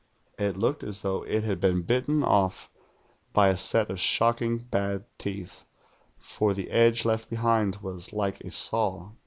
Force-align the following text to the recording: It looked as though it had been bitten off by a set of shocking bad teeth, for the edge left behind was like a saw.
It 0.39 0.57
looked 0.57 0.83
as 0.83 1.01
though 1.03 1.21
it 1.25 1.43
had 1.43 1.59
been 1.59 1.83
bitten 1.83 2.23
off 2.23 2.71
by 3.33 3.49
a 3.49 3.55
set 3.57 3.91
of 3.91 3.99
shocking 3.99 4.57
bad 4.57 5.05
teeth, 5.19 5.63
for 6.17 6.55
the 6.55 6.71
edge 6.71 7.05
left 7.05 7.29
behind 7.29 7.75
was 7.83 8.11
like 8.11 8.41
a 8.41 8.49
saw. 8.49 9.11